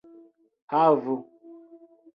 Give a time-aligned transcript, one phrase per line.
[0.71, 1.19] havu